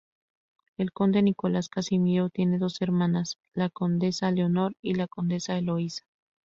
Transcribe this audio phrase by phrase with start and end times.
[0.77, 6.05] El conde Nicolás Casimiro tiene dos hermanas, la condesa Leonor y la condesa Eloísa.